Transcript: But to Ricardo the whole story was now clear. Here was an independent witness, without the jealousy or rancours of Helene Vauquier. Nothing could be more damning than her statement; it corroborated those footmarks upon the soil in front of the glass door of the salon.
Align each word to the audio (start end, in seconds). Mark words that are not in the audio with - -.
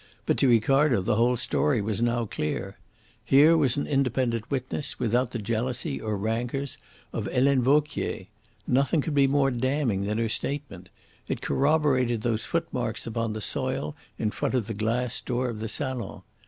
But 0.25 0.35
to 0.39 0.47
Ricardo 0.47 0.99
the 1.01 1.13
whole 1.15 1.37
story 1.37 1.79
was 1.79 2.01
now 2.01 2.25
clear. 2.25 2.75
Here 3.23 3.55
was 3.55 3.77
an 3.77 3.85
independent 3.85 4.49
witness, 4.49 4.97
without 4.97 5.29
the 5.29 5.37
jealousy 5.37 6.01
or 6.01 6.17
rancours 6.17 6.79
of 7.13 7.27
Helene 7.27 7.61
Vauquier. 7.61 8.25
Nothing 8.65 9.01
could 9.01 9.13
be 9.13 9.27
more 9.27 9.51
damning 9.51 10.05
than 10.05 10.17
her 10.17 10.27
statement; 10.27 10.89
it 11.27 11.39
corroborated 11.41 12.23
those 12.23 12.47
footmarks 12.47 13.05
upon 13.05 13.33
the 13.33 13.41
soil 13.41 13.95
in 14.17 14.31
front 14.31 14.55
of 14.55 14.65
the 14.65 14.73
glass 14.73 15.21
door 15.21 15.49
of 15.49 15.59
the 15.59 15.69
salon. 15.69 16.23